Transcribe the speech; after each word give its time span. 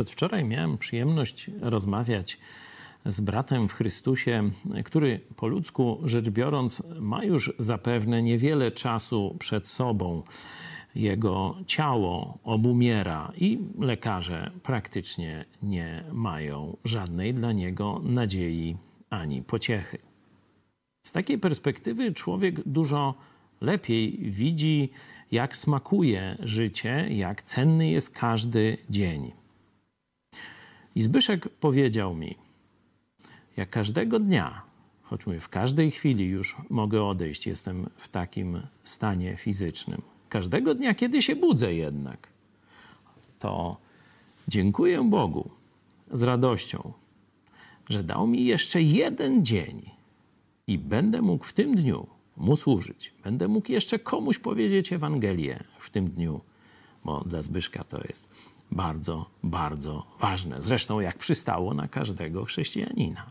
Przedwczoraj 0.00 0.44
miałem 0.44 0.78
przyjemność 0.78 1.50
rozmawiać 1.60 2.38
z 3.06 3.20
bratem 3.20 3.68
w 3.68 3.72
Chrystusie, 3.72 4.50
który 4.84 5.20
po 5.36 5.46
ludzku 5.46 6.00
rzecz 6.04 6.30
biorąc 6.30 6.82
ma 7.00 7.24
już 7.24 7.52
zapewne 7.58 8.22
niewiele 8.22 8.70
czasu 8.70 9.36
przed 9.38 9.66
sobą. 9.66 10.22
Jego 10.94 11.56
ciało 11.66 12.38
obumiera 12.44 13.32
i 13.36 13.58
lekarze 13.78 14.50
praktycznie 14.62 15.44
nie 15.62 16.04
mają 16.12 16.76
żadnej 16.84 17.34
dla 17.34 17.52
niego 17.52 18.00
nadziei 18.04 18.76
ani 19.10 19.42
pociechy. 19.42 19.98
Z 21.06 21.12
takiej 21.12 21.38
perspektywy 21.38 22.12
człowiek 22.14 22.68
dużo 22.68 23.14
lepiej 23.60 24.18
widzi, 24.30 24.90
jak 25.32 25.56
smakuje 25.56 26.36
życie, 26.42 27.06
jak 27.10 27.42
cenny 27.42 27.90
jest 27.90 28.10
każdy 28.10 28.76
dzień. 28.90 29.39
I 30.94 31.02
Zbyszek 31.02 31.48
powiedział 31.48 32.14
mi, 32.14 32.36
jak 33.56 33.70
każdego 33.70 34.18
dnia, 34.18 34.62
choć 35.02 35.26
mówię, 35.26 35.40
w 35.40 35.48
każdej 35.48 35.90
chwili 35.90 36.26
już 36.26 36.56
mogę 36.70 37.04
odejść, 37.04 37.46
jestem 37.46 37.90
w 37.96 38.08
takim 38.08 38.62
stanie 38.84 39.36
fizycznym. 39.36 40.02
Każdego 40.28 40.74
dnia, 40.74 40.94
kiedy 40.94 41.22
się 41.22 41.36
budzę 41.36 41.74
jednak, 41.74 42.28
to 43.38 43.76
dziękuję 44.48 45.04
Bogu 45.10 45.50
z 46.12 46.22
radością, 46.22 46.92
że 47.88 48.04
dał 48.04 48.26
mi 48.26 48.44
jeszcze 48.44 48.82
jeden 48.82 49.44
dzień 49.44 49.90
i 50.66 50.78
będę 50.78 51.22
mógł 51.22 51.44
w 51.44 51.52
tym 51.52 51.74
dniu 51.74 52.06
mu 52.36 52.56
służyć. 52.56 53.14
Będę 53.24 53.48
mógł 53.48 53.72
jeszcze 53.72 53.98
komuś 53.98 54.38
powiedzieć 54.38 54.92
Ewangelię 54.92 55.64
w 55.78 55.90
tym 55.90 56.10
dniu, 56.10 56.40
bo 57.04 57.24
dla 57.26 57.42
Zbyszka 57.42 57.84
to 57.84 57.98
jest 58.08 58.28
bardzo, 58.70 59.30
bardzo 59.42 60.06
ważne. 60.20 60.56
Zresztą 60.58 61.00
jak 61.00 61.18
przystało 61.18 61.74
na 61.74 61.88
każdego 61.88 62.44
chrześcijanina. 62.44 63.26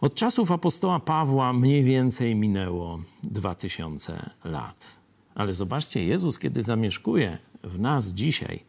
Od 0.00 0.14
czasów 0.14 0.50
apostoła 0.50 1.00
Pawła 1.00 1.52
mniej 1.52 1.84
więcej 1.84 2.34
minęło 2.34 3.00
2000 3.22 4.30
lat. 4.44 4.98
Ale 5.34 5.54
zobaczcie, 5.54 6.04
Jezus, 6.04 6.38
kiedy 6.38 6.62
zamieszkuje 6.62 7.38
w 7.62 7.80
nas 7.80 8.08
dzisiaj, 8.08 8.64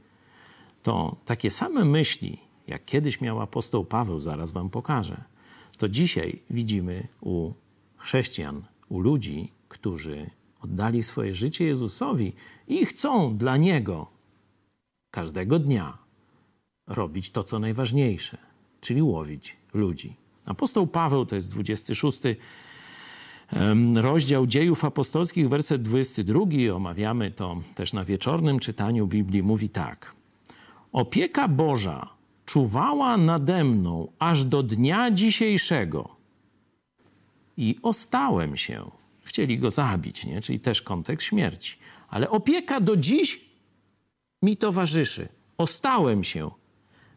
to 0.83 1.15
takie 1.25 1.52
same 1.52 1.86
myśli, 1.86 2.38
jak 2.67 2.86
kiedyś 2.86 3.21
miał 3.21 3.41
apostoł 3.41 3.86
Paweł, 3.86 4.19
zaraz 4.19 4.52
wam 4.52 4.69
pokażę, 4.69 5.23
to 5.77 5.89
dzisiaj 5.89 6.41
widzimy 6.49 7.08
u 7.21 7.52
chrześcijan, 7.97 8.63
u 8.89 8.99
ludzi, 8.99 9.52
którzy 9.69 10.30
oddali 10.64 11.03
swoje 11.03 11.36
życie 11.36 11.66
Jezusowi 11.66 12.33
i 12.67 12.86
chcą 12.86 13.38
dla 13.38 13.58
Niego 13.58 14.08
każdego 15.11 15.59
dnia 15.59 15.97
robić 16.88 17.31
to, 17.31 17.44
co 17.44 17.59
najważniejsze, 17.59 18.38
czyli 18.81 19.02
łowić 19.02 19.58
ludzi. 19.73 20.16
Apostoł 20.45 20.88
Paweł, 20.88 21.25
to 21.25 21.36
jest 21.36 21.52
26 21.52 22.22
rozdział 23.95 24.47
dziejów 24.47 24.86
apostolskich, 24.86 25.50
werset 25.50 25.81
22, 25.81 26.42
omawiamy 26.75 27.31
to 27.31 27.61
też 27.75 27.94
na 27.94 28.05
wieczornym 28.05 28.59
czytaniu 28.59 29.08
Biblii, 29.08 29.44
mówi 29.44 29.70
tak. 29.70 30.16
Opieka 30.92 31.48
Boża 31.48 32.09
czuwała 32.45 33.17
nade 33.17 33.64
mną 33.64 34.08
aż 34.20 34.45
do 34.45 34.64
dnia 34.64 35.11
dzisiejszego 35.11 36.16
i 37.58 37.80
ostałem 37.81 38.58
się. 38.58 39.02
Chcieli 39.34 39.59
go 39.59 39.72
zabić, 39.72 40.26
nie? 40.26 40.42
czyli 40.42 40.59
też 40.59 40.81
kontekst 40.81 41.28
śmierci. 41.28 41.78
Ale 42.08 42.30
opieka 42.30 42.81
do 42.81 42.98
dziś 42.98 43.45
mi 44.42 44.58
towarzyszy. 44.58 45.30
Ostałem 45.58 46.23
się, 46.23 46.52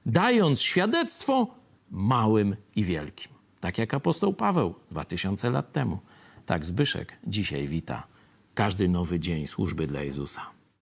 dając 0.06 0.60
świadectwo 0.60 1.54
małym 1.90 2.56
i 2.76 2.84
wielkim. 2.84 3.32
Tak 3.60 3.78
jak 3.78 3.94
apostoł 3.94 4.34
Paweł 4.34 4.74
dwa 4.90 5.04
tysiące 5.04 5.50
lat 5.50 5.72
temu. 5.72 5.98
Tak 6.46 6.64
Zbyszek 6.64 7.12
dzisiaj 7.26 7.68
wita 7.68 8.06
każdy 8.54 8.88
nowy 8.88 9.20
dzień 9.20 9.46
służby 9.46 9.86
dla 9.86 10.02
Jezusa. 10.02 10.55